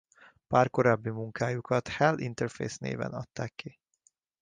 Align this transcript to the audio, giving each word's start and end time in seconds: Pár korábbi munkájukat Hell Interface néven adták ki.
Pár 0.47 0.69
korábbi 0.69 1.09
munkájukat 1.09 1.87
Hell 1.87 2.17
Interface 2.17 2.75
néven 2.79 3.13
adták 3.13 3.55
ki. 3.55 3.79